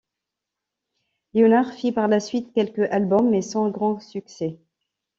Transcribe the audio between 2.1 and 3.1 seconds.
suite quelques